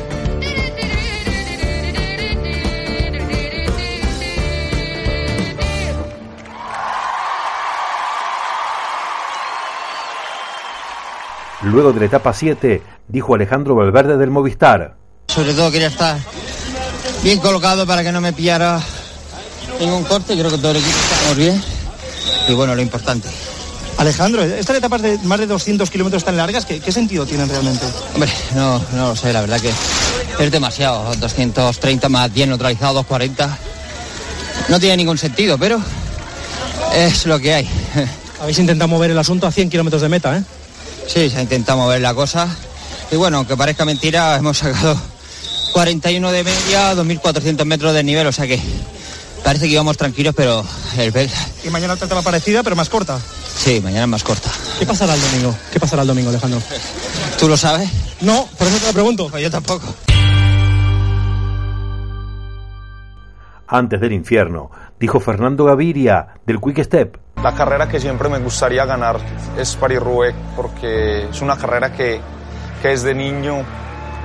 Luego 11.61 11.91
de 11.91 11.99
la 11.99 12.05
etapa 12.05 12.33
7, 12.33 12.81
dijo 13.07 13.35
Alejandro 13.35 13.75
Valverde 13.75 14.17
del 14.17 14.29
Movistar. 14.29 14.95
Sobre 15.27 15.53
todo 15.53 15.71
quería 15.71 15.87
estar 15.87 16.17
bien 17.21 17.39
colocado 17.39 17.85
para 17.85 18.01
que 18.01 18.11
no 18.11 18.21
me 18.21 18.31
pillara 18.31 18.79
ningún 19.79 20.03
corte. 20.05 20.33
Creo 20.37 20.49
que 20.49 20.57
todo 20.57 20.71
el 20.71 20.77
equipo 20.77 20.97
estamos 21.13 21.37
bien. 21.37 21.61
Y 22.47 22.53
bueno, 22.53 22.75
lo 22.75 22.81
importante. 22.81 23.27
Alejandro, 23.97 24.41
estas 24.41 24.77
etapas 24.77 25.01
de 25.01 25.17
más 25.19 25.39
de 25.39 25.47
200 25.47 25.89
kilómetros 25.89 26.23
tan 26.23 26.37
largas, 26.37 26.65
¿qué, 26.65 26.79
¿qué, 26.79 26.91
sentido 26.93 27.25
tienen 27.25 27.49
realmente? 27.49 27.85
Hombre, 28.13 28.31
no, 28.55 28.81
no 28.93 29.09
lo 29.09 29.15
sé, 29.17 29.33
la 29.33 29.41
verdad 29.41 29.59
que 29.59 29.71
es 30.43 30.51
demasiado. 30.51 31.13
230 31.15 32.07
más 32.07 32.33
10 32.33 32.47
neutralizados, 32.47 32.95
240. 32.95 33.57
No 34.69 34.79
tiene 34.79 34.95
ningún 34.95 35.17
sentido, 35.17 35.57
pero 35.57 35.81
es 36.95 37.25
lo 37.25 37.37
que 37.39 37.53
hay. 37.53 37.69
Habéis 38.41 38.59
intentado 38.59 38.87
mover 38.87 39.11
el 39.11 39.19
asunto 39.19 39.45
a 39.45 39.51
100 39.51 39.69
kilómetros 39.69 40.01
de 40.01 40.07
meta, 40.07 40.37
¿eh? 40.37 40.43
Sí, 41.11 41.29
se 41.29 41.37
ha 41.37 41.41
intentado 41.41 41.79
mover 41.79 42.01
la 42.01 42.13
cosa. 42.13 42.47
Y 43.11 43.15
bueno, 43.15 43.37
aunque 43.37 43.57
parezca 43.57 43.83
mentira, 43.83 44.35
hemos 44.35 44.59
sacado 44.59 44.95
41 45.73 46.31
de 46.31 46.43
media, 46.43 46.93
2.400 46.93 47.65
metros 47.65 47.93
de 47.93 48.03
nivel, 48.03 48.27
o 48.27 48.31
sea 48.31 48.45
que 48.45 48.59
parece 49.43 49.65
que 49.65 49.73
íbamos 49.73 49.97
tranquilos, 49.97 50.35
pero 50.35 50.63
el 50.97 51.29
Y 51.63 51.69
mañana 51.69 51.95
otra 51.95 52.05
etapa 52.05 52.21
parecida, 52.21 52.61
pero 52.61 52.75
más 52.75 52.89
corta. 52.89 53.19
Sí, 53.57 53.81
mañana 53.81 54.03
es 54.03 54.09
más 54.09 54.23
corta. 54.23 54.51
¿Qué 54.77 54.85
pasará 54.85 55.15
el 55.15 55.21
domingo? 55.21 55.55
¿Qué 55.73 55.79
pasará 55.79 56.03
el 56.03 56.07
domingo, 56.07 56.29
Alejandro? 56.29 56.61
¿Tú 57.39 57.47
lo 57.49 57.57
sabes? 57.57 57.89
No, 58.21 58.47
por 58.57 58.67
eso 58.67 58.77
te 58.77 58.87
lo 58.87 58.93
pregunto. 58.93 59.27
Pues 59.29 59.41
yo 59.41 59.49
tampoco. 59.49 59.87
Antes 63.67 63.99
del 63.99 64.13
infierno, 64.13 64.69
dijo 64.99 65.19
Fernando 65.19 65.65
Gaviria 65.65 66.27
del 66.45 66.59
Quick 66.59 66.83
Step. 66.83 67.17
La 67.41 67.53
carrera 67.53 67.87
que 67.87 67.99
siempre 67.99 68.27
me 68.27 68.39
gustaría 68.39 68.85
ganar 68.85 69.17
es 69.57 69.75
Paris-Roubaix 69.77 70.35
porque 70.55 71.29
es 71.29 71.41
una 71.41 71.55
carrera 71.55 71.93
que, 71.93 72.19
que 72.81 72.89
desde 72.89 73.15
niño 73.15 73.63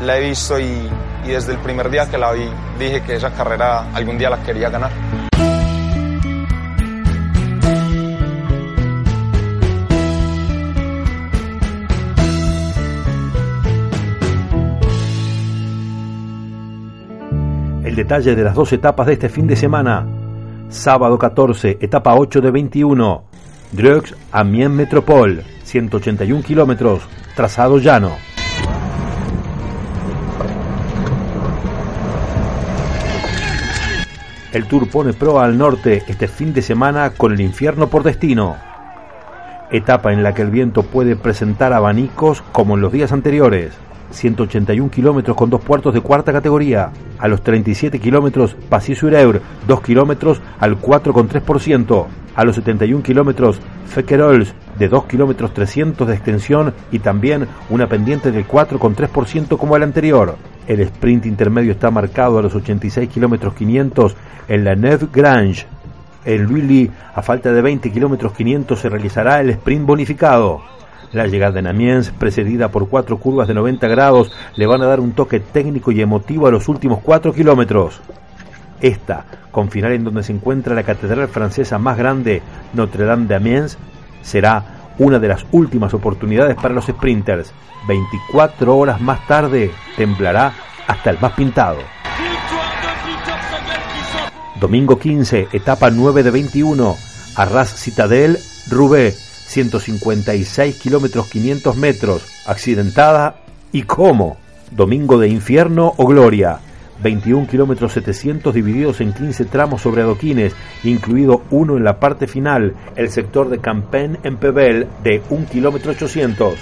la 0.04 0.18
he 0.18 0.28
visto 0.28 0.58
y, 0.58 0.90
y 1.24 1.28
desde 1.28 1.52
el 1.52 1.58
primer 1.58 1.90
día 1.90 2.10
que 2.10 2.18
la 2.18 2.32
vi 2.32 2.48
dije 2.78 3.02
que 3.02 3.14
esa 3.14 3.30
carrera 3.30 3.92
algún 3.94 4.18
día 4.18 4.30
la 4.30 4.42
quería 4.42 4.68
ganar. 4.68 4.90
El 17.84 17.94
detalle 17.94 18.34
de 18.34 18.42
las 18.42 18.56
dos 18.56 18.72
etapas 18.72 19.06
de 19.06 19.12
este 19.12 19.28
fin 19.28 19.46
de 19.46 19.54
semana. 19.54 20.23
Sábado 20.74 21.16
14, 21.16 21.78
etapa 21.80 22.16
8 22.16 22.40
de 22.40 22.50
21. 22.50 23.22
Dreux 23.70 24.12
Amiens 24.32 24.74
Metropol, 24.74 25.44
181 25.62 26.42
kilómetros, 26.42 27.02
trazado 27.36 27.78
llano. 27.78 28.10
El 34.52 34.66
Tour 34.66 34.90
pone 34.90 35.12
proa 35.12 35.44
al 35.44 35.56
norte 35.56 36.02
este 36.08 36.26
fin 36.26 36.52
de 36.52 36.60
semana 36.60 37.10
con 37.10 37.32
el 37.32 37.40
infierno 37.40 37.88
por 37.88 38.02
destino. 38.02 38.56
Etapa 39.70 40.12
en 40.12 40.24
la 40.24 40.34
que 40.34 40.42
el 40.42 40.50
viento 40.50 40.82
puede 40.82 41.14
presentar 41.14 41.72
abanicos 41.72 42.42
como 42.50 42.74
en 42.74 42.80
los 42.80 42.90
días 42.90 43.12
anteriores. 43.12 43.72
181 44.10 44.90
kilómetros 44.90 45.36
con 45.36 45.50
dos 45.50 45.60
puertos 45.60 45.94
de 45.94 46.00
cuarta 46.00 46.32
categoría. 46.32 46.90
A 47.18 47.28
los 47.28 47.42
37 47.42 47.98
kilómetros 47.98 48.56
Passy-sur-Eure, 48.68 49.40
2 49.66 49.80
kilómetros 49.82 50.40
al 50.58 50.80
4,3%. 50.80 52.06
A 52.34 52.44
los 52.44 52.56
71 52.56 53.02
kilómetros 53.02 53.60
Feckerols, 53.86 54.54
de 54.78 54.88
2 54.88 55.04
kilómetros 55.06 55.54
300 55.54 56.08
de 56.08 56.14
extensión 56.14 56.74
y 56.90 56.98
también 56.98 57.46
una 57.70 57.88
pendiente 57.88 58.32
del 58.32 58.46
4,3% 58.46 59.56
como 59.56 59.76
el 59.76 59.82
anterior. 59.82 60.36
El 60.66 60.80
sprint 60.80 61.26
intermedio 61.26 61.72
está 61.72 61.90
marcado 61.90 62.38
a 62.38 62.42
los 62.42 62.54
86 62.54 63.08
kilómetros 63.08 63.54
500 63.54 64.16
en 64.48 64.64
la 64.64 64.74
Neuve 64.74 65.08
Grange. 65.12 65.66
En 66.24 66.44
Lully, 66.44 66.90
a 67.14 67.22
falta 67.22 67.52
de 67.52 67.60
20 67.60 67.92
kilómetros 67.92 68.32
500, 68.32 68.80
se 68.80 68.88
realizará 68.88 69.40
el 69.40 69.50
sprint 69.50 69.86
bonificado. 69.86 70.62
La 71.14 71.28
llegada 71.28 71.60
en 71.60 71.68
Amiens, 71.68 72.10
precedida 72.10 72.70
por 72.70 72.88
cuatro 72.88 73.18
curvas 73.18 73.46
de 73.46 73.54
90 73.54 73.86
grados, 73.86 74.32
le 74.56 74.66
van 74.66 74.82
a 74.82 74.86
dar 74.86 74.98
un 74.98 75.12
toque 75.12 75.38
técnico 75.38 75.92
y 75.92 76.00
emotivo 76.00 76.48
a 76.48 76.50
los 76.50 76.68
últimos 76.68 76.98
cuatro 77.02 77.32
kilómetros. 77.32 78.00
Esta, 78.80 79.24
con 79.52 79.70
final 79.70 79.92
en 79.92 80.02
donde 80.02 80.24
se 80.24 80.32
encuentra 80.32 80.74
la 80.74 80.82
catedral 80.82 81.28
francesa 81.28 81.78
más 81.78 81.96
grande, 81.96 82.42
Notre 82.72 83.04
Dame 83.04 83.26
de 83.26 83.36
Amiens, 83.36 83.78
será 84.22 84.64
una 84.98 85.20
de 85.20 85.28
las 85.28 85.46
últimas 85.52 85.94
oportunidades 85.94 86.56
para 86.56 86.74
los 86.74 86.86
sprinters. 86.86 87.52
24 87.86 88.76
horas 88.76 89.00
más 89.00 89.24
tarde 89.28 89.70
temblará 89.96 90.52
hasta 90.88 91.10
el 91.10 91.20
más 91.20 91.32
pintado. 91.34 91.78
Domingo 94.60 94.98
15, 94.98 95.48
etapa 95.52 95.90
9 95.90 96.24
de 96.24 96.30
21, 96.32 96.96
Arras 97.36 97.72
Citadel, 97.72 98.36
Roubaix, 98.68 99.23
156 99.46 100.76
kilómetros 100.78 101.28
500 101.28 101.76
metros, 101.76 102.26
accidentada 102.46 103.36
y 103.72 103.82
cómo. 103.82 104.36
Domingo 104.70 105.18
de 105.18 105.28
infierno 105.28 105.92
o 105.96 106.06
gloria. 106.06 106.58
21 107.02 107.46
kilómetros 107.46 107.92
700 107.92 108.54
divididos 108.54 109.00
en 109.00 109.12
15 109.12 109.44
tramos 109.46 109.82
sobre 109.82 110.02
adoquines, 110.02 110.54
incluido 110.84 111.42
uno 111.50 111.76
en 111.76 111.84
la 111.84 111.98
parte 111.98 112.26
final, 112.26 112.74
el 112.96 113.10
sector 113.10 113.48
de 113.48 113.58
Campen 113.58 114.18
en 114.22 114.36
Pebel 114.36 114.86
de 115.02 115.22
1 115.28 115.46
kilómetro 115.46 115.92
800. 115.92 116.54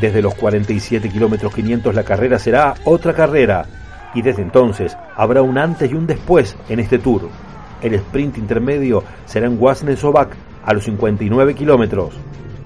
Desde 0.00 0.22
los 0.22 0.34
47 0.34 1.08
kilómetros 1.08 1.54
500 1.54 1.94
la 1.94 2.02
carrera 2.02 2.38
será 2.38 2.74
otra 2.84 3.14
carrera 3.14 3.64
y 4.14 4.22
desde 4.22 4.42
entonces 4.42 4.96
habrá 5.14 5.42
un 5.42 5.58
antes 5.58 5.90
y 5.90 5.94
un 5.94 6.06
después 6.06 6.56
en 6.68 6.80
este 6.80 6.98
tour. 6.98 7.28
El 7.82 7.94
sprint 7.94 8.38
intermedio 8.38 9.04
será 9.26 9.46
en 9.46 9.60
Wasne-Sobac 9.60 10.30
a 10.66 10.74
los 10.74 10.84
59 10.84 11.54
kilómetros. 11.54 12.12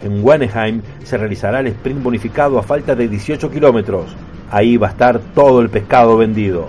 En 0.02 0.24
Wanneheim 0.24 0.80
se 1.04 1.18
realizará 1.18 1.60
el 1.60 1.68
sprint 1.68 2.02
bonificado 2.02 2.58
a 2.58 2.62
falta 2.62 2.96
de 2.96 3.06
18 3.06 3.50
kilómetros. 3.50 4.16
Ahí 4.50 4.76
va 4.78 4.88
a 4.88 4.90
estar 4.90 5.20
todo 5.34 5.60
el 5.60 5.68
pescado 5.68 6.16
vendido. 6.16 6.68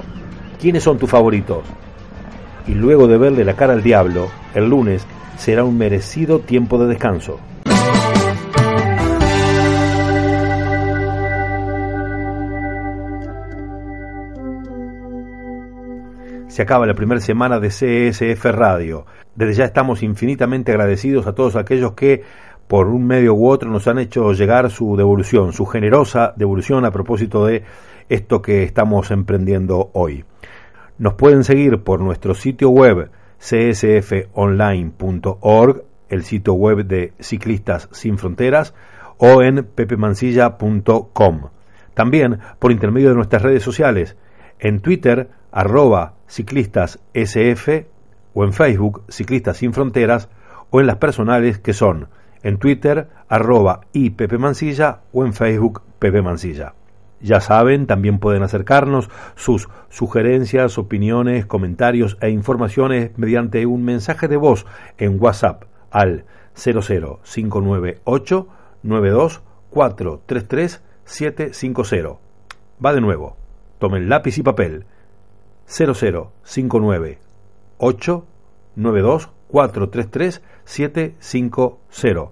¿Quiénes 0.60 0.84
son 0.84 1.00
tus 1.00 1.10
favoritos? 1.10 1.64
Y 2.68 2.74
luego 2.74 3.08
de 3.08 3.18
verle 3.18 3.46
la 3.46 3.56
cara 3.56 3.74
al 3.74 3.82
diablo, 3.82 4.28
el 4.54 4.70
lunes 4.70 5.08
será 5.38 5.64
un 5.64 5.78
merecido 5.78 6.40
tiempo 6.40 6.78
de 6.78 6.88
descanso. 6.88 7.40
Se 16.52 16.62
acaba 16.64 16.86
la 16.86 16.94
primera 16.94 17.22
semana 17.22 17.62
de 17.62 17.70
CSF 17.70 18.44
Radio. 18.52 19.06
Desde 19.36 19.54
ya 19.54 19.64
estamos 19.64 20.04
infinitamente 20.04 20.74
agradecidos 20.74 21.26
a 21.26 21.34
todos 21.34 21.56
aquellos 21.56 21.94
que 21.94 22.24
por 22.68 22.88
un 22.88 23.08
medio 23.08 23.36
u 23.36 23.48
otro 23.48 23.70
nos 23.70 23.88
han 23.88 24.00
hecho 24.00 24.34
llegar 24.34 24.70
su 24.70 24.98
devolución, 24.98 25.54
su 25.54 25.66
generosa 25.66 26.34
devolución 26.36 26.84
a 26.84 26.92
propósito 26.92 27.46
de 27.46 27.64
esto 28.10 28.42
que 28.42 28.64
estamos 28.64 29.12
emprendiendo 29.12 29.92
hoy. 29.94 30.26
Nos 30.98 31.14
pueden 31.14 31.46
seguir 31.46 31.84
por 31.84 32.02
nuestro 32.02 32.34
sitio 32.34 32.70
web 32.70 33.10
csfonline.org, 33.40 35.84
el 36.10 36.24
sitio 36.26 36.54
web 36.54 36.86
de 36.86 37.14
Ciclistas 37.22 37.88
Sin 37.94 38.18
Fronteras, 38.18 38.74
o 39.18 39.42
en 39.42 39.64
pepemansilla.com. 39.64 41.42
También 41.94 42.40
por 42.60 42.74
intermedio 42.74 43.08
de 43.08 43.16
nuestras 43.16 43.42
redes 43.42 43.64
sociales, 43.64 44.18
en 44.62 44.80
Twitter, 44.80 45.30
arroba 45.52 46.14
ciclistas 46.28 47.00
SF, 47.14 47.88
o 48.34 48.46
en 48.46 48.54
Facebook, 48.54 49.04
Ciclistas 49.10 49.58
Sin 49.58 49.74
Fronteras, 49.74 50.30
o 50.70 50.80
en 50.80 50.88
las 50.88 50.96
personales 50.98 51.60
que 51.60 51.74
son 51.74 52.08
en 52.44 52.58
Twitter, 52.58 53.10
arroba 53.28 53.82
y 53.92 54.12
Pepe 54.12 54.38
Mansilla, 54.38 55.02
o 55.12 55.26
en 55.26 55.34
Facebook, 55.34 55.82
Pepe 56.00 56.22
Mansilla. 56.22 56.76
Ya 57.20 57.42
saben, 57.42 57.86
también 57.86 58.20
pueden 58.20 58.44
acercarnos 58.44 59.10
sus 59.36 59.68
sugerencias, 59.90 60.78
opiniones, 60.78 61.46
comentarios 61.46 62.18
e 62.22 62.30
informaciones 62.30 63.12
mediante 63.18 63.66
un 63.66 63.84
mensaje 63.84 64.28
de 64.28 64.38
voz 64.38 64.66
en 64.98 65.22
WhatsApp 65.22 65.66
al 65.92 66.26
00598 66.56 68.48
92433 68.84 70.82
750. 71.04 72.20
Va 72.84 72.94
de 72.94 73.02
nuevo. 73.02 73.41
Tomen 73.82 74.08
lápiz 74.10 74.38
y 74.38 74.44
papel. 74.44 74.86
0059 75.66 77.18
892 77.80 79.30
750. 80.66 82.32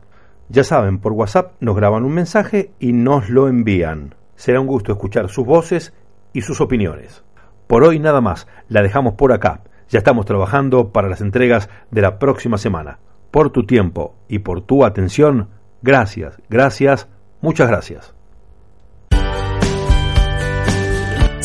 Ya 0.49 0.63
saben, 0.63 0.99
por 0.99 1.13
WhatsApp 1.13 1.53
nos 1.59 1.75
graban 1.75 2.05
un 2.05 2.13
mensaje 2.13 2.71
y 2.79 2.93
nos 2.93 3.31
lo 3.31 3.47
envían. 3.47 4.13
Será 4.35 4.59
un 4.61 4.67
gusto 4.67 4.91
escuchar 4.91 5.27
sus 5.29 5.43
voces 5.43 5.95
y 6.33 6.43
sus 6.43 6.61
opiniones. 6.61 7.23
Por 7.65 7.83
hoy 7.83 7.97
nada 7.97 8.21
más, 8.21 8.45
la 8.67 8.83
dejamos 8.83 9.15
por 9.15 9.33
acá. 9.33 9.63
Ya 9.89 9.97
estamos 9.97 10.27
trabajando 10.27 10.91
para 10.91 11.09
las 11.09 11.21
entregas 11.21 11.67
de 11.89 12.03
la 12.03 12.19
próxima 12.19 12.59
semana. 12.59 12.99
Por 13.31 13.49
tu 13.49 13.65
tiempo 13.65 14.13
y 14.27 14.37
por 14.39 14.61
tu 14.61 14.85
atención, 14.85 15.49
gracias, 15.81 16.39
gracias, 16.47 17.07
muchas 17.41 17.67
gracias. 17.69 18.18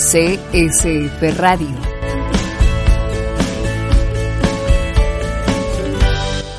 CSF 0.04 1.38
Radio. 1.38 1.74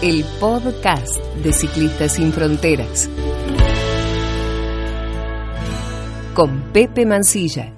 El 0.01 0.25
podcast 0.39 1.17
de 1.43 1.53
Ciclistas 1.53 2.13
Sin 2.13 2.34
Fronteras 2.34 3.08
con 6.34 6.71
Pepe 6.73 7.05
Mancilla. 7.05 7.74